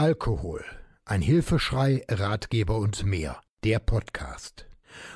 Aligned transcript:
Alkohol. 0.00 0.64
Ein 1.04 1.20
Hilfeschrei, 1.20 2.06
Ratgeber 2.08 2.78
und 2.78 3.04
mehr. 3.04 3.38
Der 3.64 3.80
Podcast. 3.80 4.66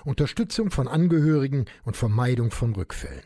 Unterstützung 0.05 0.71
von 0.71 0.89
Angehörigen 0.89 1.65
und 1.85 1.97
Vermeidung 1.97 2.51
von 2.51 2.75
Rückfällen. 2.75 3.25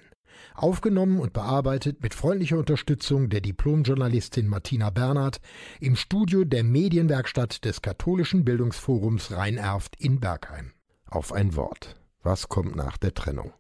Aufgenommen 0.55 1.19
und 1.19 1.33
bearbeitet 1.33 2.01
mit 2.01 2.15
freundlicher 2.15 2.59
Unterstützung 2.59 3.29
der 3.29 3.41
Diplomjournalistin 3.41 4.47
Martina 4.47 4.91
Bernhard 4.91 5.41
im 5.81 5.97
Studio 5.97 6.45
der 6.45 6.63
Medienwerkstatt 6.63 7.65
des 7.65 7.83
Katholischen 7.83 8.45
Bildungsforums 8.45 9.33
Rheinerft 9.33 9.97
in 10.01 10.21
Bergheim. 10.21 10.71
Auf 11.07 11.33
ein 11.33 11.57
Wort. 11.57 11.97
Was 12.23 12.49
kommt 12.49 12.77
nach 12.77 12.99
der 12.99 13.15
Trennung? 13.15 13.53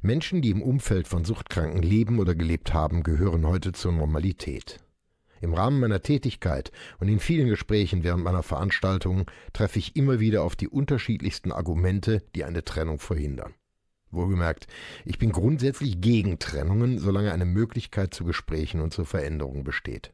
Menschen, 0.00 0.42
die 0.42 0.50
im 0.50 0.60
Umfeld 0.60 1.06
von 1.06 1.24
Suchtkranken 1.24 1.82
leben 1.82 2.18
oder 2.18 2.34
gelebt 2.34 2.74
haben, 2.74 3.04
gehören 3.04 3.46
heute 3.46 3.70
zur 3.70 3.92
Normalität. 3.92 4.80
Im 5.42 5.54
Rahmen 5.54 5.80
meiner 5.80 6.02
Tätigkeit 6.02 6.70
und 7.00 7.08
in 7.08 7.18
vielen 7.18 7.48
Gesprächen 7.48 8.04
während 8.04 8.22
meiner 8.22 8.44
Veranstaltungen 8.44 9.26
treffe 9.52 9.80
ich 9.80 9.96
immer 9.96 10.20
wieder 10.20 10.44
auf 10.44 10.54
die 10.54 10.68
unterschiedlichsten 10.68 11.50
Argumente, 11.50 12.22
die 12.36 12.44
eine 12.44 12.64
Trennung 12.64 13.00
verhindern. 13.00 13.52
Wohlgemerkt, 14.12 14.68
ich 15.04 15.18
bin 15.18 15.32
grundsätzlich 15.32 16.00
gegen 16.00 16.38
Trennungen, 16.38 17.00
solange 17.00 17.32
eine 17.32 17.44
Möglichkeit 17.44 18.14
zu 18.14 18.24
Gesprächen 18.24 18.80
und 18.80 18.94
zur 18.94 19.04
Veränderung 19.04 19.64
besteht. 19.64 20.12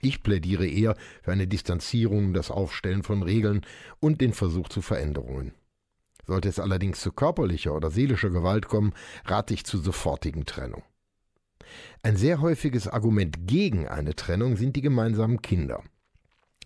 Ich 0.00 0.24
plädiere 0.24 0.66
eher 0.66 0.96
für 1.22 1.30
eine 1.30 1.46
Distanzierung, 1.46 2.34
das 2.34 2.50
Aufstellen 2.50 3.04
von 3.04 3.22
Regeln 3.22 3.60
und 4.00 4.20
den 4.20 4.32
Versuch 4.32 4.68
zu 4.68 4.82
Veränderungen. 4.82 5.54
Sollte 6.26 6.48
es 6.48 6.58
allerdings 6.58 7.00
zu 7.00 7.12
körperlicher 7.12 7.72
oder 7.72 7.92
seelischer 7.92 8.30
Gewalt 8.30 8.66
kommen, 8.66 8.94
rate 9.26 9.54
ich 9.54 9.64
zur 9.64 9.80
sofortigen 9.80 10.44
Trennung. 10.44 10.82
Ein 12.02 12.16
sehr 12.16 12.40
häufiges 12.40 12.88
Argument 12.88 13.46
gegen 13.46 13.88
eine 13.88 14.14
Trennung 14.14 14.56
sind 14.56 14.76
die 14.76 14.82
gemeinsamen 14.82 15.42
Kinder. 15.42 15.82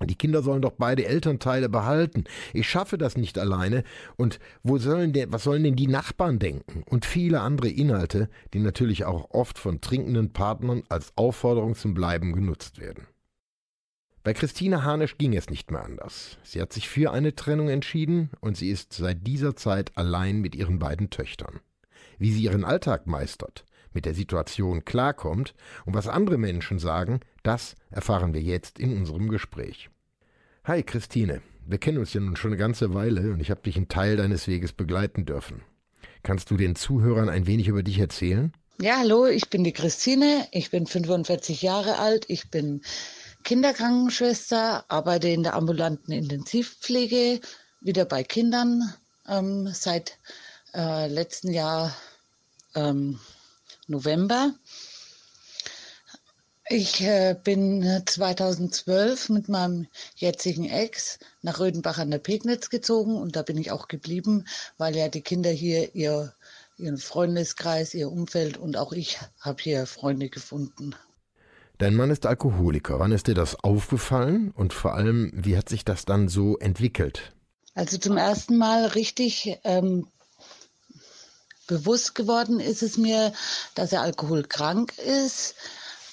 Die 0.03 0.15
Kinder 0.15 0.43
sollen 0.43 0.63
doch 0.63 0.73
beide 0.79 1.05
Elternteile 1.05 1.69
behalten. 1.69 2.25
Ich 2.55 2.69
schaffe 2.69 2.97
das 2.97 3.17
nicht 3.17 3.39
alleine. 3.39 3.85
Und 4.17 4.39
wo 4.63 4.79
sollen 4.79 5.13
denn, 5.13 5.31
was 5.31 5.45
sollen 5.45 5.63
denn 5.63 5.77
die 5.77 5.89
Nachbarn 5.89 6.39
denken? 6.39 6.85
Und 6.89 7.05
viele 7.05 7.41
andere 7.41 7.69
Inhalte, 7.69 8.31
die 8.55 8.61
natürlich 8.61 9.05
auch 9.05 9.31
oft 9.31 9.59
von 9.59 9.81
trinkenden 9.81 10.33
Partnern 10.33 10.85
als 10.89 11.13
Aufforderung 11.17 11.75
zum 11.75 11.93
Bleiben 11.93 12.33
genutzt 12.33 12.81
werden. 12.81 13.07
Bei 14.23 14.35
Christine 14.35 14.85
Harnisch 14.85 15.17
ging 15.17 15.35
es 15.35 15.49
nicht 15.49 15.71
mehr 15.71 15.85
anders. 15.85 16.39
Sie 16.43 16.61
hat 16.61 16.73
sich 16.73 16.89
für 16.89 17.11
eine 17.11 17.35
Trennung 17.35 17.69
entschieden 17.69 18.31
und 18.41 18.57
sie 18.57 18.71
ist 18.71 18.93
seit 18.93 19.27
dieser 19.27 19.57
Zeit 19.57 19.97
allein 19.97 20.41
mit 20.41 20.55
ihren 20.55 20.79
beiden 20.79 21.11
Töchtern. 21.11 21.61
Wie 22.19 22.31
sie 22.31 22.43
ihren 22.43 22.65
Alltag 22.65 23.07
meistert, 23.07 23.65
mit 23.93 24.05
der 24.05 24.15
Situation 24.15 24.85
klarkommt 24.85 25.55
und 25.85 25.95
was 25.95 26.09
andere 26.09 26.39
Menschen 26.39 26.79
sagen, 26.79 27.21
das 27.43 27.75
erfahren 27.91 28.35
wir 28.35 28.43
jetzt 28.43 28.79
in 28.79 28.97
unserem 28.97 29.29
Gespräch. 29.29 29.91
Hi 30.65 30.83
Christine, 30.83 31.43
wir 31.67 31.79
kennen 31.79 31.99
uns 31.99 32.13
ja 32.13 32.21
nun 32.21 32.37
schon 32.37 32.51
eine 32.51 32.59
ganze 32.59 32.95
Weile 32.95 33.33
und 33.33 33.41
ich 33.41 33.51
habe 33.51 33.63
dich 33.63 33.77
einen 33.77 33.89
Teil 33.89 34.17
deines 34.17 34.49
Weges 34.49 34.73
begleiten 34.73 35.25
dürfen. 35.25 35.63
Kannst 36.23 36.51
du 36.51 36.57
den 36.57 36.77
Zuhörern 36.77 37.29
ein 37.29 37.47
wenig 37.47 37.69
über 37.69 37.83
dich 37.83 37.99
erzählen? 37.99 38.53
Ja, 38.81 38.99
hallo, 38.99 39.27
ich 39.27 39.51
bin 39.51 39.63
die 39.63 39.73
Christine, 39.73 40.49
ich 40.53 40.71
bin 40.71 40.87
45 40.87 41.61
Jahre 41.63 41.99
alt, 41.99 42.25
ich 42.29 42.51
bin 42.51 42.83
Kinderkrankenschwester, 43.45 44.85
arbeite 44.89 45.29
in 45.29 45.43
der 45.43 45.55
ambulanten 45.55 46.13
Intensivpflege, 46.13 47.41
wieder 47.81 48.05
bei 48.05 48.23
Kindern 48.23 48.83
ähm, 49.29 49.69
seit 49.73 50.19
äh, 50.75 51.09
letzten 51.09 51.53
Jahr 51.53 51.95
ähm, 52.75 53.19
November. 53.91 54.55
Ich 56.73 57.03
äh, 57.03 57.35
bin 57.43 58.03
2012 58.07 59.29
mit 59.31 59.49
meinem 59.49 59.89
jetzigen 60.15 60.67
Ex 60.67 61.19
nach 61.43 61.59
Rödenbach 61.59 61.99
an 61.99 62.13
der 62.13 62.19
Pegnitz 62.19 62.71
gezogen 62.71 63.17
und 63.17 63.35
da 63.35 63.43
bin 63.43 63.59
ich 63.59 63.73
auch 63.73 63.89
geblieben, 63.89 64.45
weil 64.79 64.95
ja 64.95 65.09
die 65.09 65.21
Kinder 65.21 65.51
hier 65.51 65.97
ihr, 65.97 66.33
ihren 66.79 66.99
Freundeskreis, 66.99 67.93
ihr 67.93 68.13
Umfeld 68.13 68.57
und 68.57 68.77
auch 68.77 68.93
ich 68.93 69.19
habe 69.41 69.61
hier 69.61 69.85
Freunde 69.87 70.29
gefunden. 70.29 70.95
Dein 71.79 71.97
Mann 71.97 72.11
ist 72.11 72.25
Alkoholiker. 72.25 73.01
Wann 73.01 73.11
ist 73.11 73.27
dir 73.27 73.35
das 73.35 73.57
aufgefallen 73.57 74.53
und 74.55 74.73
vor 74.73 74.95
allem, 74.95 75.33
wie 75.35 75.57
hat 75.57 75.69
sich 75.69 75.85
das 75.85 76.05
dann 76.05 76.29
so 76.29 76.57
entwickelt? 76.59 77.33
Also 77.75 77.99
zum 77.99 78.17
ersten 78.17 78.57
Mal 78.57 78.87
richtig 78.87 79.59
ähm, 79.65 80.07
bewusst 81.71 82.17
geworden 82.17 82.59
ist 82.59 82.83
es 82.83 82.99
mir, 82.99 83.33
dass 83.77 83.93
er 83.93 84.03
alkoholkrank 84.03 84.99
ist. 84.99 85.55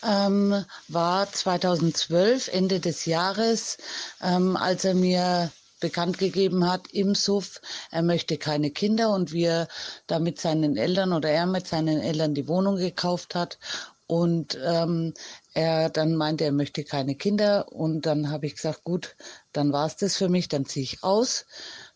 Ähm, 0.04 0.64
war 0.88 1.32
2012, 1.32 2.50
Ende 2.50 2.80
des 2.80 3.06
Jahres, 3.06 3.78
ähm, 4.22 4.56
als 4.56 4.86
er 4.86 4.94
mir 4.94 5.52
bekannt 5.80 6.20
gegeben 6.20 6.70
hat 6.70 6.88
im 6.92 7.16
Suff, 7.16 7.60
er 7.92 8.04
möchte 8.04 8.38
keine 8.38 8.70
Kinder 8.70 9.10
und 9.10 9.32
wir 9.32 9.68
da 10.06 10.20
mit 10.20 10.40
seinen 10.40 10.78
Eltern 10.78 11.12
oder 11.12 11.30
er 11.30 11.48
mit 11.48 11.68
seinen 11.68 12.00
Eltern 12.00 12.36
die 12.36 12.48
Wohnung 12.48 12.78
gekauft 12.78 13.34
hat. 13.34 13.58
Und 14.06 14.58
ähm, 14.64 15.14
er 15.54 15.90
dann 15.90 16.16
meinte, 16.16 16.46
er 16.46 16.54
möchte 16.54 16.84
keine 16.84 17.16
Kinder. 17.16 17.72
Und 17.72 18.06
dann 18.06 18.30
habe 18.30 18.46
ich 18.46 18.56
gesagt, 18.56 18.84
gut, 18.86 19.16
dann 19.52 19.74
war 19.74 19.88
es 19.88 19.98
das 19.98 20.16
für 20.16 20.30
mich, 20.30 20.48
dann 20.48 20.66
ziehe 20.66 20.84
ich 20.84 21.04
aus 21.04 21.46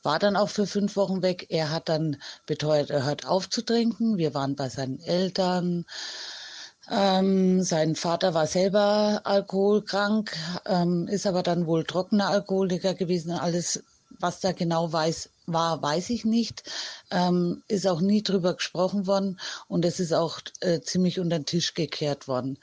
war 0.04 0.20
dann 0.20 0.36
auch 0.36 0.50
für 0.50 0.68
fünf 0.68 0.96
Wochen 0.96 1.22
weg. 1.22 1.48
Er 1.50 1.70
hat 1.70 1.90
dann 1.90 2.18
beteuert, 2.46 2.90
er 2.90 3.06
hört 3.06 3.26
auf 3.26 3.50
zu 3.50 3.62
trinken. 3.62 4.18
Wir 4.18 4.34
waren 4.34 4.56
bei 4.56 4.70
seinen 4.70 5.00
Eltern. 5.00 5.86
Ähm, 6.90 7.62
sein 7.64 7.96
Vater 7.96 8.34
war 8.34 8.48
selber 8.48 9.22
alkoholkrank, 9.24 10.36
ähm, 10.66 11.08
ist 11.08 11.28
aber 11.28 11.44
dann 11.44 11.68
wohl 11.68 11.84
trockener 11.86 12.30
Alkoholiker 12.30 12.96
gewesen. 12.96 13.32
Alles, 13.32 13.84
was 14.20 14.40
da 14.40 14.52
genau 14.52 14.92
weiß, 14.92 15.30
war, 15.46 15.82
weiß 15.82 16.10
ich 16.10 16.26
nicht. 16.26 16.64
Ähm, 17.12 17.64
ist 17.68 17.88
auch 17.88 18.02
nie 18.02 18.24
drüber 18.24 18.56
gesprochen 18.56 19.08
worden 19.08 19.40
und 19.68 19.86
es 19.86 20.00
ist 20.00 20.14
auch 20.14 20.40
äh, 20.62 20.82
ziemlich 20.82 21.20
unter 21.20 21.40
den 21.40 21.46
Tisch 21.46 21.76
gekehrt 21.76 22.28
worden. 22.28 22.58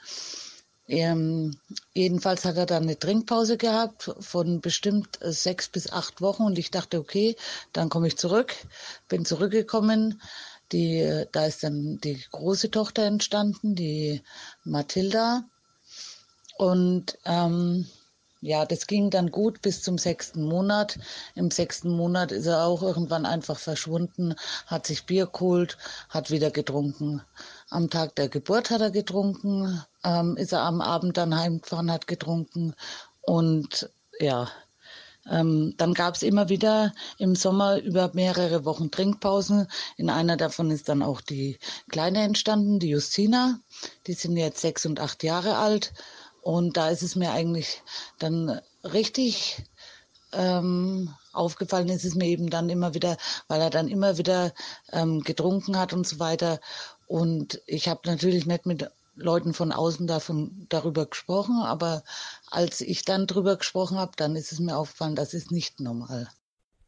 Ähm, 0.89 1.55
jedenfalls 1.93 2.45
hat 2.45 2.57
er 2.57 2.65
dann 2.65 2.83
eine 2.83 2.97
Trinkpause 2.97 3.57
gehabt 3.57 4.11
von 4.19 4.59
bestimmt 4.59 5.21
äh, 5.21 5.31
sechs 5.31 5.69
bis 5.69 5.91
acht 5.91 6.19
Wochen 6.19 6.41
und 6.43 6.57
ich 6.57 6.71
dachte, 6.71 6.97
okay, 6.97 7.35
dann 7.73 7.89
komme 7.89 8.07
ich 8.07 8.17
zurück. 8.17 8.55
Bin 9.07 9.23
zurückgekommen. 9.23 10.19
Die, 10.71 11.25
da 11.31 11.45
ist 11.45 11.63
dann 11.63 11.99
die 11.99 12.19
große 12.31 12.71
Tochter 12.71 13.03
entstanden, 13.03 13.75
die 13.75 14.23
Mathilda. 14.63 15.43
Und 16.57 17.19
ähm, 17.23 17.87
ja, 18.41 18.65
das 18.65 18.87
ging 18.87 19.09
dann 19.09 19.31
gut 19.31 19.61
bis 19.61 19.81
zum 19.81 19.97
sechsten 19.97 20.43
Monat. 20.43 20.97
Im 21.35 21.51
sechsten 21.51 21.89
Monat 21.89 22.31
ist 22.31 22.45
er 22.45 22.65
auch 22.65 22.81
irgendwann 22.81 23.25
einfach 23.25 23.59
verschwunden, 23.59 24.35
hat 24.65 24.87
sich 24.87 25.05
Bier 25.05 25.27
geholt, 25.27 25.77
hat 26.07 26.31
wieder 26.31 26.49
getrunken. 26.49 27.21
Am 27.69 27.89
Tag 27.89 28.15
der 28.15 28.29
Geburt 28.29 28.69
hat 28.69 28.81
er 28.81 28.91
getrunken, 28.91 29.83
ähm, 30.05 30.37
ist 30.37 30.53
er 30.53 30.61
am 30.61 30.79
Abend 30.79 31.17
dann 31.17 31.37
heimgefahren, 31.37 31.91
hat 31.91 32.07
getrunken. 32.07 32.75
Und 33.21 33.89
ja, 34.19 34.49
ähm, 35.29 35.73
dann 35.77 35.93
gab 35.93 36.15
es 36.15 36.23
immer 36.23 36.47
wieder 36.47 36.93
im 37.17 37.35
Sommer 37.35 37.77
über 37.81 38.11
mehrere 38.13 38.63
Wochen 38.63 38.89
Trinkpausen. 38.89 39.67
In 39.97 40.09
einer 40.09 40.37
davon 40.37 40.71
ist 40.71 40.87
dann 40.87 41.03
auch 41.03 41.19
die 41.21 41.59
Kleine 41.89 42.23
entstanden, 42.23 42.79
die 42.79 42.89
Justina. 42.89 43.59
Die 44.07 44.13
sind 44.13 44.37
jetzt 44.37 44.61
sechs 44.61 44.85
und 44.85 44.99
acht 44.99 45.23
Jahre 45.23 45.57
alt. 45.57 45.93
Und 46.41 46.77
da 46.77 46.89
ist 46.89 47.03
es 47.03 47.15
mir 47.15 47.31
eigentlich 47.31 47.81
dann 48.17 48.61
richtig 48.83 49.63
ähm, 50.31 51.13
aufgefallen 51.33 51.89
ist 51.89 52.05
es 52.05 52.15
mir 52.15 52.25
eben 52.25 52.49
dann 52.49 52.69
immer 52.69 52.93
wieder, 52.93 53.17
weil 53.47 53.61
er 53.61 53.69
dann 53.69 53.87
immer 53.87 54.17
wieder 54.17 54.53
ähm, 54.91 55.21
getrunken 55.21 55.77
hat 55.77 55.93
und 55.93 56.07
so 56.07 56.19
weiter. 56.19 56.59
Und 57.07 57.61
ich 57.65 57.87
habe 57.87 58.01
natürlich 58.05 58.45
nicht 58.45 58.65
mit 58.65 58.89
Leuten 59.15 59.53
von 59.53 59.71
außen 59.71 60.07
davon, 60.07 60.65
darüber 60.69 61.05
gesprochen, 61.05 61.61
aber 61.61 62.03
als 62.49 62.81
ich 62.81 63.03
dann 63.03 63.27
darüber 63.27 63.57
gesprochen 63.57 63.97
habe, 63.97 64.11
dann 64.15 64.35
ist 64.35 64.51
es 64.51 64.59
mir 64.59 64.77
aufgefallen, 64.77 65.15
das 65.15 65.33
ist 65.33 65.51
nicht 65.51 65.79
normal. 65.79 66.29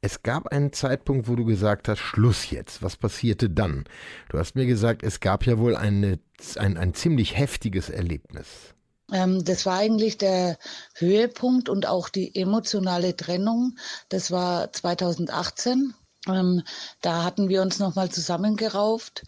Es 0.04 0.24
gab 0.24 0.48
einen 0.48 0.74
Zeitpunkt, 0.74 1.28
wo 1.28 1.36
du 1.36 1.46
gesagt 1.46 1.88
hast, 1.88 2.00
Schluss 2.00 2.50
jetzt. 2.50 2.82
Was 2.82 2.98
passierte 2.98 3.52
dann? 3.52 3.84
Du 4.30 4.40
hast 4.40 4.56
mir 4.56 4.66
gesagt, 4.66 5.04
es 5.04 5.20
gab 5.20 5.46
ja 5.46 5.60
wohl 5.60 5.76
eine, 5.76 6.20
ein, 6.56 6.78
ein 6.78 6.96
ziemlich 6.96 7.38
heftiges 7.38 7.90
Erlebnis. 7.90 8.74
Ähm, 9.12 9.44
das 9.44 9.66
war 9.66 9.78
eigentlich 9.78 10.18
der 10.18 10.58
Höhepunkt 10.96 11.70
und 11.70 11.88
auch 11.88 12.10
die 12.10 12.36
emotionale 12.36 13.16
Trennung. 13.16 13.78
Das 14.10 14.32
war 14.32 14.72
2018. 14.72 15.94
Ähm, 16.28 16.64
da 17.02 17.24
hatten 17.24 17.50
wir 17.50 17.62
uns 17.62 17.80
nochmal 17.80 18.10
zusammengerauft, 18.10 19.24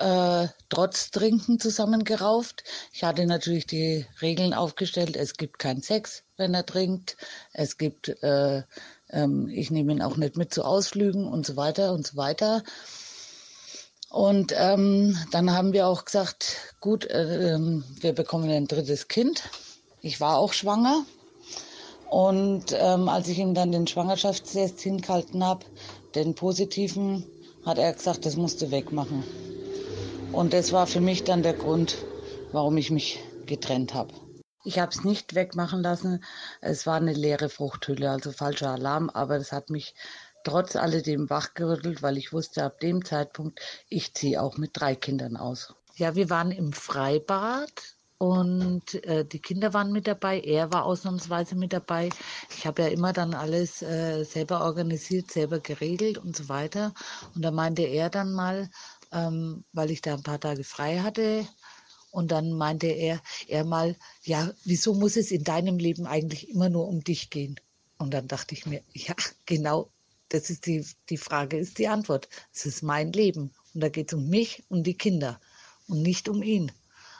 äh, 0.00 0.48
trotz 0.68 1.10
Trinken 1.10 1.60
zusammengerauft. 1.60 2.64
Ich 2.92 3.04
hatte 3.04 3.26
natürlich 3.26 3.66
die 3.66 4.06
Regeln 4.20 4.52
aufgestellt. 4.52 5.16
Es 5.16 5.34
gibt 5.36 5.58
keinen 5.58 5.82
Sex, 5.82 6.24
wenn 6.36 6.52
er 6.54 6.66
trinkt. 6.66 7.16
Es 7.52 7.78
gibt, 7.78 8.08
äh, 8.22 8.62
ähm, 9.10 9.48
ich 9.48 9.70
nehme 9.70 9.92
ihn 9.92 10.02
auch 10.02 10.16
nicht 10.16 10.36
mit 10.36 10.52
zu 10.52 10.64
Ausflügen 10.64 11.26
und 11.26 11.46
so 11.46 11.56
weiter 11.56 11.92
und 11.92 12.06
so 12.06 12.16
weiter. 12.16 12.64
Und 14.14 14.54
ähm, 14.56 15.18
dann 15.32 15.50
haben 15.50 15.72
wir 15.72 15.88
auch 15.88 16.04
gesagt, 16.04 16.76
gut, 16.78 17.04
äh, 17.06 17.58
wir 17.58 18.12
bekommen 18.12 18.48
ein 18.48 18.68
drittes 18.68 19.08
Kind. 19.08 19.42
Ich 20.02 20.20
war 20.20 20.38
auch 20.38 20.52
schwanger. 20.52 21.04
Und 22.10 22.66
ähm, 22.78 23.08
als 23.08 23.26
ich 23.26 23.40
ihm 23.40 23.54
dann 23.54 23.72
den 23.72 23.88
Schwangerschaftstest 23.88 24.80
hingehalten 24.80 25.44
habe, 25.44 25.66
den 26.14 26.36
positiven, 26.36 27.26
hat 27.66 27.78
er 27.78 27.92
gesagt, 27.92 28.24
das 28.24 28.36
musst 28.36 28.62
du 28.62 28.70
wegmachen. 28.70 29.24
Und 30.30 30.52
das 30.52 30.70
war 30.70 30.86
für 30.86 31.00
mich 31.00 31.24
dann 31.24 31.42
der 31.42 31.54
Grund, 31.54 31.96
warum 32.52 32.76
ich 32.76 32.92
mich 32.92 33.18
getrennt 33.46 33.94
habe. 33.94 34.14
Ich 34.62 34.78
habe 34.78 34.92
es 34.92 35.02
nicht 35.02 35.34
wegmachen 35.34 35.82
lassen. 35.82 36.22
Es 36.60 36.86
war 36.86 36.98
eine 36.98 37.14
leere 37.14 37.48
Fruchthülle, 37.48 38.12
also 38.12 38.30
falscher 38.30 38.70
Alarm, 38.70 39.10
aber 39.10 39.38
es 39.38 39.50
hat 39.50 39.70
mich 39.70 39.92
trotz 40.44 40.76
alledem 40.76 41.28
wachgerüttelt, 41.30 42.02
weil 42.02 42.16
ich 42.16 42.32
wusste 42.32 42.64
ab 42.64 42.80
dem 42.80 43.04
Zeitpunkt, 43.04 43.60
ich 43.88 44.14
ziehe 44.14 44.40
auch 44.42 44.56
mit 44.56 44.70
drei 44.74 44.94
Kindern 44.94 45.36
aus. 45.36 45.74
Ja, 45.96 46.14
wir 46.14 46.30
waren 46.30 46.50
im 46.50 46.72
Freibad 46.72 47.72
und 48.18 49.04
äh, 49.04 49.24
die 49.24 49.40
Kinder 49.40 49.74
waren 49.74 49.92
mit 49.92 50.06
dabei, 50.06 50.40
er 50.40 50.72
war 50.72 50.84
ausnahmsweise 50.84 51.56
mit 51.56 51.72
dabei. 51.72 52.08
Ich 52.56 52.66
habe 52.66 52.82
ja 52.82 52.88
immer 52.88 53.12
dann 53.12 53.34
alles 53.34 53.82
äh, 53.82 54.24
selber 54.24 54.64
organisiert, 54.64 55.30
selber 55.30 55.60
geregelt 55.60 56.18
und 56.18 56.36
so 56.36 56.48
weiter. 56.48 56.94
Und 57.34 57.42
da 57.42 57.50
meinte 57.50 57.82
er 57.82 58.10
dann 58.10 58.32
mal, 58.32 58.70
ähm, 59.12 59.64
weil 59.72 59.90
ich 59.90 60.02
da 60.02 60.14
ein 60.14 60.22
paar 60.22 60.40
Tage 60.40 60.64
frei 60.64 61.00
hatte, 61.00 61.46
und 62.14 62.30
dann 62.30 62.52
meinte 62.52 62.86
er, 62.86 63.20
er 63.48 63.64
mal, 63.64 63.96
ja, 64.22 64.52
wieso 64.62 64.94
muss 64.94 65.16
es 65.16 65.32
in 65.32 65.42
deinem 65.42 65.78
Leben 65.78 66.06
eigentlich 66.06 66.48
immer 66.48 66.68
nur 66.68 66.86
um 66.86 67.02
dich 67.02 67.28
gehen? 67.28 67.58
Und 67.98 68.14
dann 68.14 68.28
dachte 68.28 68.54
ich 68.54 68.66
mir, 68.66 68.82
ja, 68.92 69.14
genau, 69.46 69.90
das 70.34 70.50
ist 70.50 70.66
die, 70.66 70.84
die 71.10 71.16
Frage, 71.16 71.56
ist 71.56 71.78
die 71.78 71.86
Antwort. 71.86 72.28
Es 72.52 72.66
ist 72.66 72.82
mein 72.82 73.12
Leben. 73.12 73.52
Und 73.72 73.80
da 73.82 73.88
geht 73.88 74.12
es 74.12 74.18
um 74.18 74.28
mich 74.28 74.64
und 74.68 74.84
die 74.84 74.98
Kinder 74.98 75.40
und 75.86 76.02
nicht 76.02 76.28
um 76.28 76.42
ihn. 76.42 76.72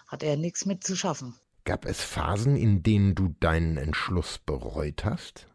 Hat 0.08 0.24
er 0.24 0.36
nichts 0.36 0.66
mit 0.66 0.82
zu 0.82 0.96
schaffen. 0.96 1.34
Gab 1.64 1.86
es 1.86 2.00
Phasen, 2.00 2.56
in 2.56 2.82
denen 2.82 3.14
du 3.14 3.34
deinen 3.38 3.76
Entschluss 3.76 4.38
bereut 4.44 5.04
hast? 5.04 5.46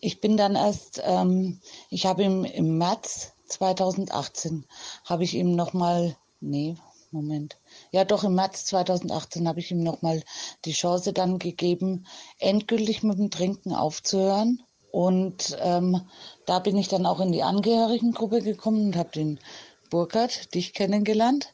Ich 0.00 0.20
bin 0.20 0.36
dann 0.38 0.56
erst, 0.56 1.00
ähm, 1.04 1.60
ich 1.90 2.06
habe 2.06 2.22
ihm 2.22 2.44
im 2.44 2.78
März 2.78 3.32
2018, 3.48 4.64
habe 5.04 5.24
ich 5.24 5.34
ihm 5.34 5.54
nochmal, 5.54 6.16
nee, 6.40 6.76
Moment. 7.10 7.58
Ja, 7.92 8.04
doch 8.04 8.24
im 8.24 8.34
März 8.34 8.64
2018 8.64 9.46
habe 9.46 9.60
ich 9.60 9.70
ihm 9.70 9.82
nochmal 9.82 10.22
die 10.64 10.72
Chance 10.72 11.12
dann 11.12 11.38
gegeben, 11.38 12.06
endgültig 12.38 13.02
mit 13.02 13.18
dem 13.18 13.30
Trinken 13.30 13.74
aufzuhören. 13.74 14.62
Und 14.94 15.56
ähm, 15.60 16.02
da 16.46 16.60
bin 16.60 16.76
ich 16.76 16.86
dann 16.86 17.04
auch 17.04 17.18
in 17.18 17.32
die 17.32 17.42
Angehörigengruppe 17.42 18.42
gekommen 18.42 18.86
und 18.86 18.96
habe 18.96 19.10
den 19.10 19.40
Burkhard, 19.90 20.54
dich 20.54 20.72
kennengelernt. 20.72 21.52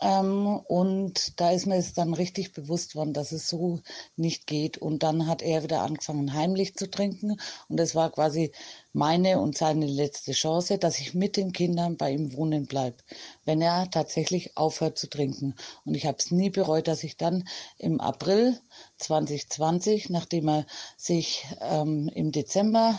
Ähm, 0.00 0.60
und 0.66 1.40
da 1.40 1.50
ist 1.50 1.66
mir 1.66 1.76
es 1.76 1.94
dann 1.94 2.14
richtig 2.14 2.52
bewusst 2.52 2.94
worden, 2.94 3.12
dass 3.12 3.32
es 3.32 3.48
so 3.48 3.80
nicht 4.16 4.46
geht. 4.46 4.78
Und 4.78 5.02
dann 5.02 5.26
hat 5.26 5.42
er 5.42 5.62
wieder 5.62 5.82
angefangen, 5.82 6.34
heimlich 6.34 6.74
zu 6.76 6.90
trinken. 6.90 7.38
Und 7.68 7.80
es 7.80 7.94
war 7.94 8.10
quasi 8.10 8.52
meine 8.92 9.40
und 9.40 9.56
seine 9.56 9.86
letzte 9.86 10.32
Chance, 10.32 10.78
dass 10.78 10.98
ich 10.98 11.14
mit 11.14 11.36
den 11.36 11.52
Kindern 11.52 11.96
bei 11.96 12.12
ihm 12.12 12.34
wohnen 12.36 12.66
bleibe, 12.66 12.96
wenn 13.44 13.60
er 13.60 13.90
tatsächlich 13.90 14.56
aufhört 14.56 14.98
zu 14.98 15.08
trinken. 15.08 15.54
Und 15.84 15.94
ich 15.94 16.06
habe 16.06 16.18
es 16.18 16.30
nie 16.30 16.50
bereut, 16.50 16.88
dass 16.88 17.04
ich 17.04 17.16
dann 17.16 17.48
im 17.78 18.00
April 18.00 18.58
2020, 18.98 20.10
nachdem 20.10 20.48
er 20.48 20.66
sich 20.96 21.44
ähm, 21.60 22.08
im 22.14 22.32
Dezember 22.32 22.94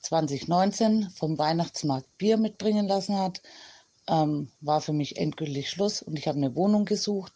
2019 0.00 1.10
vom 1.10 1.36
Weihnachtsmarkt 1.38 2.06
Bier 2.18 2.36
mitbringen 2.36 2.86
lassen 2.86 3.18
hat, 3.18 3.42
ähm, 4.08 4.50
war 4.60 4.80
für 4.80 4.92
mich 4.92 5.16
endgültig 5.16 5.70
Schluss 5.70 6.02
und 6.02 6.18
ich 6.18 6.28
habe 6.28 6.38
eine 6.38 6.54
Wohnung 6.54 6.84
gesucht. 6.84 7.32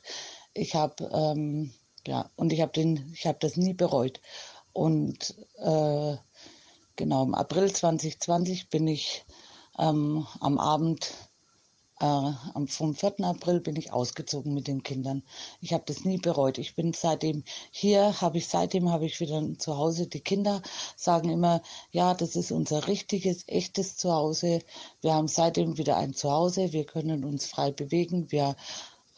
Ich 0.55 0.75
habe 0.75 1.11
ähm, 1.13 1.73
ja 2.07 2.31
und 2.37 2.53
ich 2.53 2.61
habe 2.61 2.73
den, 2.73 3.13
ich 3.15 3.27
habe 3.27 3.39
das 3.41 3.57
nie 3.57 3.75
bereut. 3.75 4.21
Und 4.73 5.35
äh, 5.59 6.17
genau 6.97 7.25
im 7.25 7.35
April 7.35 7.73
2020 7.73 8.71
bin 8.71 8.87
ich 8.87 9.25
ähm, 9.79 10.27
am 10.41 10.59
Abend 10.59 11.13
äh, 12.01 12.67
vom 12.67 12.95
4. 12.95 13.21
April 13.21 13.61
bin 13.61 13.77
ich 13.77 13.93
ausgezogen 13.93 14.55
mit 14.55 14.67
den 14.67 14.83
Kindern. 14.83 15.23
Ich 15.61 15.73
habe 15.73 15.85
das 15.87 16.05
nie 16.05 16.19
bereut. 16.19 16.59
Ich 16.59 16.75
bin 16.75 16.93
seitdem 16.93 17.45
hier, 17.71 18.21
habe 18.21 18.39
ich 18.39 18.49
seitdem 18.49 18.91
habe 18.91 19.07
ich 19.07 19.21
wieder 19.21 19.39
ein 19.39 19.59
Zuhause. 19.59 20.07
Die 20.07 20.21
Kinder 20.21 20.63
sagen 20.97 21.29
immer, 21.29 21.63
ja, 21.93 22.15
das 22.15 22.37
ist 22.37 22.53
unser 22.53 22.89
richtiges, 22.89 23.47
echtes 23.47 23.97
Zuhause. 23.97 24.61
Wir 25.03 25.15
haben 25.15 25.29
seitdem 25.29 25.79
wieder 25.79 25.97
ein 25.97 26.15
Zuhause. 26.15 26.73
Wir 26.73 26.85
können 26.85 27.25
uns 27.25 27.47
frei 27.47 27.71
bewegen. 27.71 28.31
Wir 28.33 28.57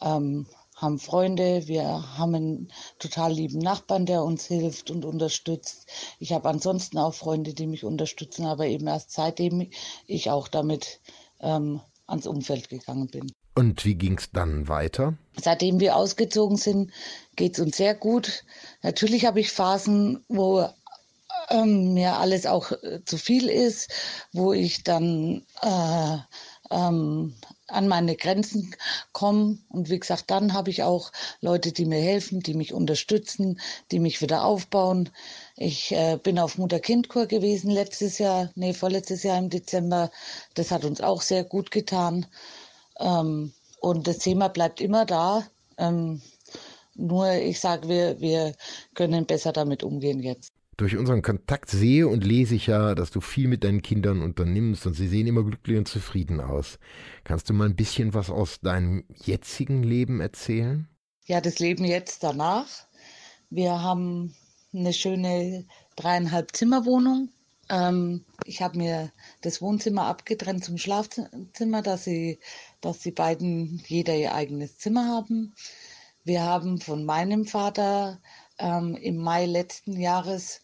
ähm, 0.01 0.45
haben 0.75 0.99
Freunde, 0.99 1.67
wir 1.67 2.17
haben 2.17 2.35
einen 2.35 2.73
total 2.99 3.31
lieben 3.31 3.59
Nachbarn, 3.59 4.05
der 4.05 4.23
uns 4.23 4.45
hilft 4.47 4.91
und 4.91 5.05
unterstützt. 5.05 5.87
Ich 6.19 6.33
habe 6.33 6.49
ansonsten 6.49 6.97
auch 6.97 7.13
Freunde, 7.13 7.53
die 7.53 7.67
mich 7.67 7.85
unterstützen, 7.85 8.45
aber 8.45 8.65
eben 8.65 8.87
erst 8.87 9.11
seitdem 9.11 9.69
ich 10.07 10.29
auch 10.29 10.47
damit 10.49 10.99
ähm, 11.39 11.79
ans 12.07 12.27
Umfeld 12.27 12.69
gegangen 12.69 13.07
bin. 13.07 13.31
Und 13.55 13.85
wie 13.85 13.95
ging 13.95 14.17
es 14.17 14.31
dann 14.31 14.67
weiter? 14.67 15.15
Seitdem 15.39 15.79
wir 15.79 15.95
ausgezogen 15.95 16.57
sind, 16.57 16.91
geht 17.35 17.53
es 17.53 17.59
uns 17.59 17.77
sehr 17.77 17.93
gut. 17.93 18.43
Natürlich 18.81 19.25
habe 19.25 19.39
ich 19.39 19.51
Phasen, 19.51 20.23
wo 20.27 20.67
ähm, 21.49 21.93
mir 21.93 22.17
alles 22.17 22.45
auch 22.45 22.71
äh, 22.71 23.03
zu 23.05 23.17
viel 23.17 23.47
ist, 23.47 23.91
wo 24.31 24.53
ich 24.53 24.83
dann 24.83 25.45
äh, 25.61 26.17
ähm, 26.71 27.35
an 27.67 27.87
meine 27.87 28.15
Grenzen 28.15 28.75
komme. 29.11 29.57
Und 29.69 29.89
wie 29.89 29.99
gesagt, 29.99 30.29
dann 30.31 30.53
habe 30.53 30.69
ich 30.69 30.83
auch 30.83 31.11
Leute, 31.41 31.71
die 31.71 31.85
mir 31.85 32.01
helfen, 32.01 32.41
die 32.41 32.53
mich 32.53 32.73
unterstützen, 32.73 33.59
die 33.91 33.99
mich 33.99 34.21
wieder 34.21 34.43
aufbauen. 34.45 35.09
Ich 35.55 35.91
äh, 35.91 36.17
bin 36.21 36.39
auf 36.39 36.57
Mutter-Kind-Kur 36.57 37.27
gewesen 37.27 37.69
letztes 37.71 38.17
Jahr, 38.17 38.51
nee, 38.55 38.73
vorletztes 38.73 39.23
Jahr 39.23 39.37
im 39.37 39.49
Dezember. 39.49 40.11
Das 40.53 40.71
hat 40.71 40.85
uns 40.85 41.01
auch 41.01 41.21
sehr 41.21 41.43
gut 41.43 41.71
getan. 41.71 42.25
Ähm, 42.99 43.53
und 43.79 44.07
das 44.07 44.19
Thema 44.19 44.49
bleibt 44.49 44.81
immer 44.81 45.05
da. 45.05 45.45
Ähm, 45.77 46.21
nur 46.95 47.31
ich 47.33 47.59
sage, 47.59 47.89
wir, 47.89 48.19
wir 48.21 48.53
können 48.93 49.25
besser 49.25 49.51
damit 49.51 49.83
umgehen 49.83 50.21
jetzt. 50.21 50.52
Durch 50.83 50.97
unseren 50.97 51.21
Kontakt 51.21 51.69
sehe 51.69 52.09
und 52.09 52.25
lese 52.25 52.55
ich 52.55 52.67
ja, 52.67 52.93
dass 52.93 53.09
du 53.09 53.21
viel 53.21 53.47
mit 53.47 53.63
deinen 53.63 53.81
Kindern 53.81 54.21
unternimmst 54.21 54.85
und 54.85 54.95
sie 54.95 55.07
sehen 55.07 55.27
immer 55.27 55.45
glücklich 55.45 55.77
und 55.77 55.87
zufrieden 55.87 56.41
aus. 56.41 56.77
Kannst 57.23 57.49
du 57.49 57.53
mal 57.53 57.69
ein 57.69 57.77
bisschen 57.77 58.13
was 58.13 58.29
aus 58.29 58.59
deinem 58.59 59.05
jetzigen 59.15 59.81
Leben 59.83 60.19
erzählen? 60.19 60.89
Ja, 61.23 61.39
das 61.39 61.59
Leben 61.59 61.85
jetzt 61.85 62.21
danach. 62.21 62.67
Wir 63.49 63.81
haben 63.81 64.35
eine 64.73 64.91
schöne 64.91 65.65
dreieinhalb 65.95 66.53
Zimmerwohnung. 66.53 67.29
Ähm, 67.69 68.25
ich 68.45 68.61
habe 68.61 68.77
mir 68.77 69.09
das 69.39 69.61
Wohnzimmer 69.61 70.07
abgetrennt 70.07 70.65
zum 70.65 70.77
Schlafzimmer, 70.77 71.81
dass 71.81 72.03
sie, 72.03 72.39
dass 72.81 72.99
die 72.99 73.11
beiden 73.11 73.81
jeder 73.87 74.17
ihr 74.17 74.35
eigenes 74.35 74.79
Zimmer 74.79 75.07
haben. 75.07 75.53
Wir 76.25 76.41
haben 76.43 76.81
von 76.81 77.05
meinem 77.05 77.45
Vater 77.45 78.19
ähm, 78.59 78.95
im 78.95 79.17
Mai 79.17 79.45
letzten 79.45 79.99
Jahres 79.99 80.61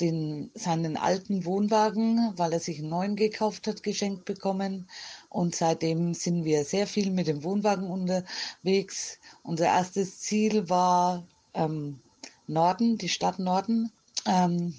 den, 0.00 0.50
seinen 0.54 0.96
alten 0.96 1.44
Wohnwagen, 1.44 2.32
weil 2.36 2.52
er 2.52 2.60
sich 2.60 2.80
einen 2.80 2.90
neuen 2.90 3.16
gekauft 3.16 3.66
hat, 3.66 3.82
geschenkt 3.82 4.24
bekommen. 4.24 4.88
Und 5.28 5.54
seitdem 5.54 6.14
sind 6.14 6.44
wir 6.44 6.64
sehr 6.64 6.86
viel 6.86 7.10
mit 7.10 7.26
dem 7.26 7.42
Wohnwagen 7.44 7.88
unterwegs. 7.88 9.18
Unser 9.42 9.66
erstes 9.66 10.20
Ziel 10.20 10.68
war 10.68 11.26
ähm, 11.54 12.00
Norden, 12.46 12.98
die 12.98 13.08
Stadt 13.08 13.38
Norden. 13.38 13.90
Ähm, 14.26 14.74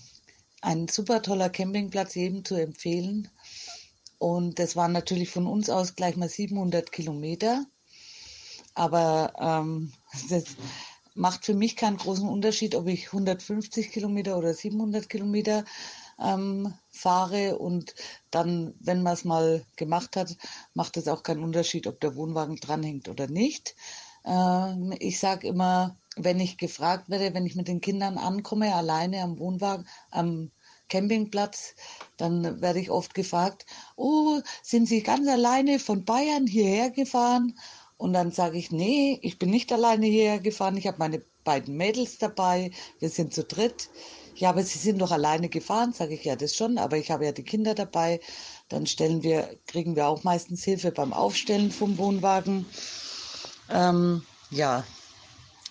ein 0.62 0.88
super 0.88 1.22
toller 1.22 1.50
Campingplatz 1.50 2.16
jedem 2.16 2.46
zu 2.46 2.56
empfehlen. 2.56 3.30
Und 4.20 4.60
das 4.60 4.76
waren 4.76 4.92
natürlich 4.92 5.30
von 5.30 5.48
uns 5.48 5.70
aus 5.70 5.96
gleich 5.96 6.16
mal 6.16 6.30
700 6.30 6.92
Kilometer. 6.92 7.66
Aber 8.74 9.34
ähm, 9.40 9.92
das, 10.30 10.44
macht 11.18 11.46
für 11.46 11.54
mich 11.54 11.76
keinen 11.76 11.98
großen 11.98 12.28
Unterschied, 12.28 12.76
ob 12.76 12.88
ich 12.88 13.08
150 13.08 13.92
Kilometer 13.92 14.38
oder 14.38 14.54
700 14.54 15.10
Kilometer 15.10 15.66
ähm, 16.20 16.74
fahre. 16.90 17.58
Und 17.58 17.96
dann, 18.32 18.74
wenn 18.80 19.04
man 19.04 19.14
es 19.14 19.26
mal 19.26 19.66
gemacht 19.76 20.16
hat, 20.16 20.38
macht 20.74 20.98
es 20.98 21.08
auch 21.08 21.24
keinen 21.24 21.44
Unterschied, 21.44 21.88
ob 21.88 22.00
der 22.00 22.16
Wohnwagen 22.16 22.58
dranhängt 22.58 23.10
oder 23.10 23.28
nicht. 23.28 23.76
Äh, 24.24 24.96
ich 25.00 25.20
sage 25.20 25.48
immer, 25.48 25.98
wenn 26.16 26.40
ich 26.40 26.58
gefragt 26.58 27.10
werde, 27.10 27.34
wenn 27.34 27.46
ich 27.46 27.56
mit 27.56 27.68
den 27.68 27.82
Kindern 27.82 28.18
ankomme, 28.18 28.74
alleine 28.74 29.22
am 29.22 29.40
Wohnwagen, 29.40 29.88
am 30.12 30.52
Campingplatz, 30.90 31.76
dann 32.16 32.62
werde 32.62 32.80
ich 32.80 32.90
oft 32.90 33.14
gefragt, 33.14 33.66
oh, 33.96 34.40
sind 34.64 34.88
Sie 34.88 35.04
ganz 35.04 35.28
alleine 35.28 35.80
von 35.80 36.06
Bayern 36.06 36.48
hierher 36.48 36.92
gefahren? 36.92 37.58
Und 37.98 38.14
dann 38.14 38.32
sage 38.32 38.58
ich, 38.58 38.72
nee, 38.72 39.20
ich 39.22 39.40
bin 39.40 39.50
nicht 39.50 39.72
alleine 39.74 40.06
hierher 40.06 40.40
gefahren. 40.40 40.78
Ich 40.78 40.88
habe 40.88 41.00
meine 41.00 41.22
beiden 41.44 41.76
Mädels 41.76 42.18
dabei. 42.18 42.72
Wir 43.00 43.10
sind 43.10 43.34
zu 43.34 43.44
dritt. 43.44 43.90
Ja, 44.36 44.50
aber 44.50 44.62
Sie 44.64 44.78
sind 44.78 45.00
doch 45.00 45.12
alleine 45.12 45.50
gefahren, 45.50 45.94
sage 45.94 46.14
ich 46.14 46.24
ja 46.24 46.36
das 46.36 46.56
schon, 46.56 46.78
aber 46.78 46.98
ich 46.98 47.10
habe 47.10 47.26
ja 47.26 47.32
die 47.32 47.44
Kinder 47.44 47.74
dabei. 47.74 48.20
Dann 48.70 48.86
stellen 48.86 49.24
wir, 49.24 49.58
kriegen 49.66 49.96
wir 49.96 50.08
auch 50.08 50.24
meistens 50.24 50.64
Hilfe 50.64 50.92
beim 50.92 51.12
Aufstellen 51.12 51.72
vom 51.72 51.98
Wohnwagen. 51.98 52.68
Ähm, 53.72 54.22
ja, 54.52 54.84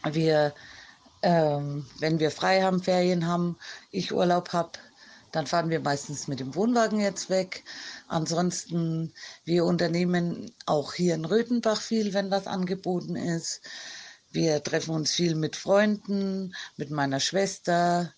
wir 0.03 0.53
ähm, 1.23 1.85
wenn 1.99 2.21
wir 2.21 2.31
frei 2.31 2.63
haben, 2.63 2.83
Ferien 2.83 3.27
haben, 3.27 3.57
ich 3.91 4.13
Urlaub 4.13 4.53
habe, 4.53 4.73
dann 5.37 5.47
fahren 5.47 5.69
wir 5.69 5.81
meistens 5.81 6.29
mit 6.29 6.41
dem 6.41 6.55
Wohnwagen 6.55 6.99
jetzt 6.99 7.29
weg. 7.29 7.63
Ansonsten, 8.09 9.13
wir 9.45 9.67
unternehmen 9.67 10.51
auch 10.65 10.95
hier 10.95 11.15
in 11.15 11.27
Röthenbach 11.27 11.79
viel, 11.79 12.15
wenn 12.15 12.31
was 12.31 12.47
angeboten 12.47 13.17
ist. 13.17 13.61
Wir 14.33 14.63
treffen 14.63 14.95
uns 14.95 15.13
viel 15.13 15.35
mit 15.35 15.55
Freunden, 15.55 16.55
mit 16.79 16.91
meiner 16.91 17.21
Schwester, 17.21 18.15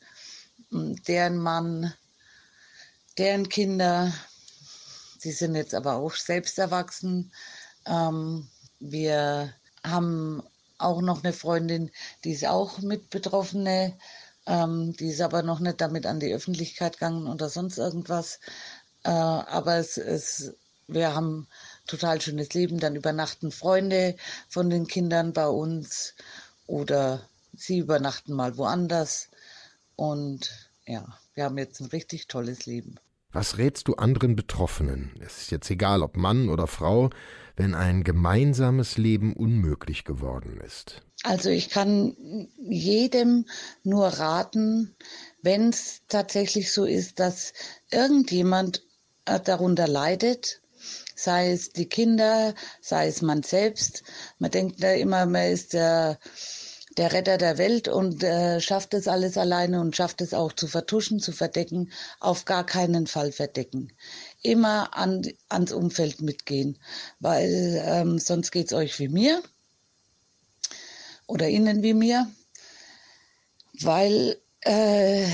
deren 0.71 1.39
Mann, 1.39 1.93
deren 3.19 3.49
Kinder. 3.49 4.15
Sie 5.19 5.33
sind 5.33 5.57
jetzt 5.57 5.75
aber 5.75 5.95
auch 5.95 6.15
selbst 6.15 6.57
erwachsen. 6.57 7.33
Ähm, 7.85 8.47
wir 8.79 9.53
haben 9.83 10.45
auch 10.79 11.01
noch 11.01 11.25
eine 11.25 11.33
Freundin, 11.33 11.91
die 12.23 12.31
ist 12.31 12.47
auch 12.47 12.79
mit 12.79 13.11
Betroffene. 13.11 13.99
Ähm, 14.49 14.95
die 14.95 15.11
ist 15.11 15.21
aber 15.21 15.43
noch 15.43 15.61
nicht 15.61 15.81
damit 15.81 16.07
an 16.07 16.21
die 16.21 16.33
Öffentlichkeit 16.33 16.95
gegangen 16.95 17.27
oder 17.29 17.51
sonst 17.51 17.77
irgendwas. 17.77 18.41
Äh, 19.05 19.11
aber 19.11 19.77
es, 19.77 19.99
es, 19.99 20.55
wir 20.87 21.15
haben 21.15 21.47
total 21.87 22.21
schönes 22.21 22.55
Leben. 22.55 22.81
Dann 22.81 22.97
übernachten 22.97 23.53
Freunde 23.53 24.17
von 24.49 24.71
den 24.71 24.87
Kindern 24.87 25.35
bei 25.35 25.47
uns 25.47 26.15
oder 26.67 27.29
sie 27.55 27.79
übernachten 27.79 28.33
mal 28.33 28.57
woanders. 28.57 29.29
Und 29.97 30.51
ja, 30.87 31.05
wir 31.35 31.45
haben 31.45 31.59
jetzt 31.59 31.81
ein 31.81 31.89
richtig 31.89 32.27
tolles 32.27 32.65
Leben. 32.65 32.97
Was 33.31 33.59
rätst 33.59 33.89
du 33.89 33.97
anderen 33.97 34.35
Betroffenen? 34.35 35.13
Es 35.21 35.43
ist 35.43 35.51
jetzt 35.51 35.71
egal, 35.71 36.03
ob 36.03 36.17
Mann 36.17 36.49
oder 36.49 36.67
Frau, 36.67 37.11
wenn 37.57 37.75
ein 37.75 38.03
gemeinsames 38.03 38.97
Leben 38.97 39.35
unmöglich 39.35 40.05
geworden 40.05 40.59
ist. 40.65 41.03
Also 41.25 41.51
ich 41.51 41.69
kann 41.69 42.49
jedem 42.59 43.47
nur 43.83 44.07
raten, 44.07 44.95
wenn 45.43 45.71
es 45.71 46.03
tatsächlich 46.09 46.73
so 46.73 46.85
ist, 46.85 47.19
dass 47.19 47.53
irgendjemand 47.91 48.85
äh, 49.25 49.41
darunter 49.41 49.89
leidet, 49.89 50.61
sei 51.17 51.51
es 51.51 51.73
die 51.73 51.89
Kinder, 51.89 52.55
sei 52.81 53.09
es 53.09 53.21
man 53.21 53.43
selbst. 53.43 54.05
Man 54.39 54.53
denkt 54.53 54.81
da 54.81 54.93
immer, 54.93 55.27
man 55.27 55.51
ist 55.51 55.73
der, 55.73 56.21
der 56.97 57.13
Retter 57.13 57.37
der 57.37 57.59
Welt 57.59 57.89
und 57.89 58.23
äh, 58.23 58.61
schafft 58.61 58.95
es 58.95 59.09
alles 59.09 59.37
alleine 59.37 59.81
und 59.81 59.97
schafft 59.97 60.21
es 60.21 60.35
auch 60.35 60.53
zu 60.53 60.69
vertuschen, 60.69 61.19
zu 61.19 61.33
verdecken. 61.33 61.91
Auf 62.21 62.45
gar 62.45 62.65
keinen 62.65 63.09
Fall 63.09 63.33
verdecken. 63.33 63.93
Immer 64.43 64.97
an, 64.97 65.27
ans 65.49 65.73
Umfeld 65.73 66.23
mitgehen, 66.23 66.79
weil 67.19 67.83
ähm, 67.85 68.21
sonst 68.21 68.55
es 68.55 68.73
euch 68.73 69.01
wie 69.01 69.09
mir 69.09 69.43
oder 71.29 71.49
Ihnen 71.49 71.85
wie 71.85 71.95
mir, 71.95 72.27
weil 73.81 74.41
äh, 74.63 75.25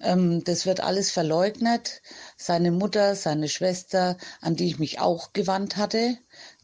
ähm, 0.00 0.42
das 0.44 0.64
wird 0.64 0.80
alles 0.80 1.10
verleugnet. 1.10 2.00
Seine 2.38 2.70
Mutter, 2.70 3.14
seine 3.14 3.48
Schwester, 3.48 4.16
an 4.40 4.56
die 4.56 4.68
ich 4.68 4.78
mich 4.78 5.00
auch 5.00 5.34
gewandt 5.34 5.76
hatte, 5.76 6.16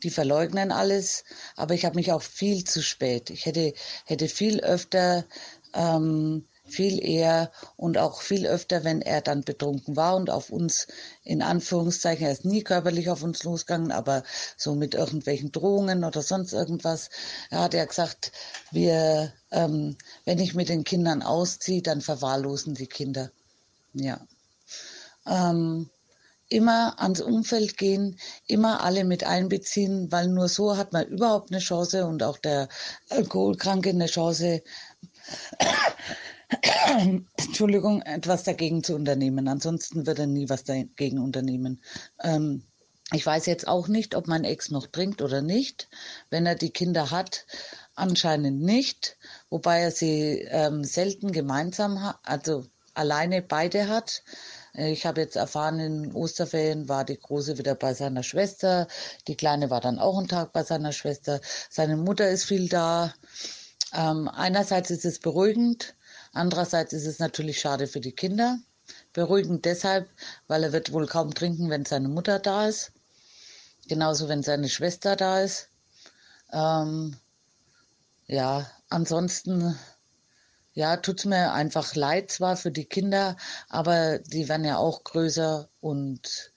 die 0.02 0.10
verleugnen 0.10 0.72
alles. 0.72 1.24
Aber 1.56 1.74
ich 1.74 1.84
habe 1.84 1.96
mich 1.96 2.12
auch 2.12 2.22
viel 2.22 2.64
zu 2.64 2.82
spät. 2.82 3.28
Ich 3.28 3.44
hätte, 3.44 3.74
hätte 4.06 4.28
viel 4.28 4.60
öfter 4.60 5.26
ähm, 5.74 6.46
viel 6.66 7.02
eher 7.04 7.50
und 7.76 7.98
auch 7.98 8.20
viel 8.20 8.46
öfter, 8.46 8.84
wenn 8.84 9.00
er 9.02 9.20
dann 9.20 9.42
betrunken 9.42 9.96
war 9.96 10.16
und 10.16 10.30
auf 10.30 10.50
uns, 10.50 10.88
in 11.22 11.42
Anführungszeichen, 11.42 12.26
er 12.26 12.32
ist 12.32 12.44
nie 12.44 12.62
körperlich 12.62 13.08
auf 13.10 13.22
uns 13.22 13.44
losgegangen, 13.44 13.92
aber 13.92 14.22
so 14.56 14.74
mit 14.74 14.94
irgendwelchen 14.94 15.52
Drohungen 15.52 16.04
oder 16.04 16.22
sonst 16.22 16.52
irgendwas, 16.52 17.10
er 17.50 17.60
hat 17.60 17.74
er 17.74 17.86
gesagt, 17.86 18.32
wir, 18.70 19.32
ähm, 19.50 19.96
wenn 20.24 20.38
ich 20.38 20.54
mit 20.54 20.68
den 20.68 20.84
Kindern 20.84 21.22
ausziehe, 21.22 21.82
dann 21.82 22.00
verwahrlosen 22.00 22.74
die 22.74 22.88
Kinder. 22.88 23.30
Ja. 23.94 24.20
Ähm, 25.26 25.90
immer 26.48 27.00
ans 27.00 27.20
Umfeld 27.20 27.76
gehen, 27.76 28.18
immer 28.46 28.84
alle 28.84 29.04
mit 29.04 29.24
einbeziehen, 29.24 30.12
weil 30.12 30.28
nur 30.28 30.48
so 30.48 30.76
hat 30.76 30.92
man 30.92 31.06
überhaupt 31.06 31.50
eine 31.50 31.60
Chance 31.60 32.06
und 32.06 32.22
auch 32.22 32.38
der 32.38 32.68
Alkoholkranke 33.08 33.90
eine 33.90 34.06
Chance, 34.06 34.62
Entschuldigung, 37.36 38.02
etwas 38.02 38.44
dagegen 38.44 38.84
zu 38.84 38.94
unternehmen. 38.94 39.48
Ansonsten 39.48 40.06
wird 40.06 40.18
er 40.18 40.26
nie 40.26 40.48
was 40.48 40.64
dagegen 40.64 41.18
unternehmen. 41.18 41.82
Ähm, 42.22 42.62
ich 43.12 43.24
weiß 43.24 43.46
jetzt 43.46 43.68
auch 43.68 43.88
nicht, 43.88 44.14
ob 44.14 44.26
mein 44.26 44.44
Ex 44.44 44.70
noch 44.70 44.86
trinkt 44.86 45.22
oder 45.22 45.42
nicht. 45.42 45.88
Wenn 46.30 46.46
er 46.46 46.56
die 46.56 46.70
Kinder 46.70 47.10
hat, 47.10 47.46
anscheinend 47.94 48.60
nicht, 48.60 49.16
wobei 49.48 49.80
er 49.80 49.90
sie 49.90 50.46
ähm, 50.50 50.84
selten 50.84 51.32
gemeinsam 51.32 52.02
hat, 52.02 52.18
also 52.24 52.66
alleine 52.94 53.42
beide 53.42 53.88
hat. 53.88 54.22
Ich 54.74 55.06
habe 55.06 55.20
jetzt 55.20 55.36
erfahren, 55.36 55.78
in 55.78 56.12
Osterferien 56.14 56.88
war 56.88 57.04
die 57.04 57.18
Große 57.18 57.58
wieder 57.58 57.74
bei 57.74 57.94
seiner 57.94 58.22
Schwester, 58.22 58.88
die 59.26 59.36
Kleine 59.36 59.70
war 59.70 59.80
dann 59.80 59.98
auch 59.98 60.18
einen 60.18 60.28
Tag 60.28 60.52
bei 60.52 60.64
seiner 60.64 60.92
Schwester, 60.92 61.40
seine 61.70 61.96
Mutter 61.96 62.28
ist 62.28 62.44
viel 62.44 62.68
da. 62.68 63.14
Ähm, 63.94 64.28
einerseits 64.28 64.90
ist 64.90 65.04
es 65.04 65.18
beruhigend, 65.20 65.95
Andererseits 66.36 66.92
ist 66.92 67.06
es 67.06 67.18
natürlich 67.18 67.58
schade 67.58 67.86
für 67.86 68.00
die 68.00 68.12
Kinder. 68.12 68.58
Beruhigend 69.14 69.64
deshalb, 69.64 70.08
weil 70.46 70.64
er 70.64 70.72
wird 70.72 70.92
wohl 70.92 71.06
kaum 71.06 71.34
trinken, 71.34 71.70
wenn 71.70 71.86
seine 71.86 72.08
Mutter 72.08 72.38
da 72.38 72.68
ist. 72.68 72.92
Genauso, 73.88 74.28
wenn 74.28 74.42
seine 74.42 74.68
Schwester 74.68 75.16
da 75.16 75.40
ist. 75.40 75.70
Ähm, 76.52 77.16
ja, 78.26 78.70
ansonsten, 78.90 79.78
ja, 80.74 80.98
tut 80.98 81.20
es 81.20 81.24
mir 81.24 81.52
einfach 81.52 81.94
leid 81.94 82.30
zwar 82.30 82.58
für 82.58 82.70
die 82.70 82.84
Kinder, 82.84 83.36
aber 83.70 84.18
die 84.18 84.48
werden 84.48 84.66
ja 84.66 84.76
auch 84.76 85.04
größer 85.04 85.70
und 85.80 86.52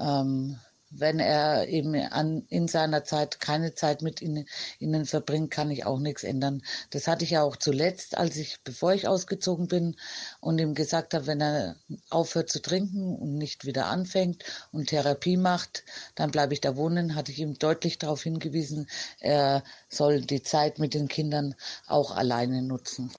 ähm, 0.00 0.58
wenn 0.90 1.20
er 1.20 1.68
eben 1.68 1.94
an, 1.94 2.44
in 2.48 2.68
seiner 2.68 3.04
Zeit 3.04 3.40
keine 3.40 3.74
Zeit 3.74 4.02
mit 4.02 4.22
ihnen, 4.22 4.46
ihnen 4.78 5.06
verbringt, 5.06 5.50
kann 5.50 5.70
ich 5.70 5.84
auch 5.84 5.98
nichts 5.98 6.24
ändern. 6.24 6.62
Das 6.90 7.06
hatte 7.06 7.24
ich 7.24 7.30
ja 7.30 7.42
auch 7.42 7.56
zuletzt, 7.56 8.16
als 8.16 8.36
ich, 8.36 8.60
bevor 8.64 8.92
ich 8.94 9.06
ausgezogen 9.06 9.68
bin 9.68 9.96
und 10.40 10.58
ihm 10.58 10.74
gesagt 10.74 11.14
habe, 11.14 11.26
wenn 11.26 11.40
er 11.40 11.76
aufhört 12.10 12.50
zu 12.50 12.60
trinken 12.60 13.16
und 13.16 13.36
nicht 13.36 13.64
wieder 13.64 13.86
anfängt 13.86 14.44
und 14.72 14.88
Therapie 14.88 15.36
macht, 15.36 15.84
dann 16.14 16.30
bleibe 16.30 16.54
ich 16.54 16.60
da 16.60 16.76
wohnen, 16.76 17.14
hatte 17.14 17.32
ich 17.32 17.38
ihm 17.38 17.58
deutlich 17.58 17.98
darauf 17.98 18.22
hingewiesen, 18.22 18.88
er 19.20 19.62
soll 19.88 20.22
die 20.22 20.42
Zeit 20.42 20.78
mit 20.78 20.94
den 20.94 21.08
Kindern 21.08 21.54
auch 21.86 22.16
alleine 22.16 22.62
nutzen. 22.62 23.12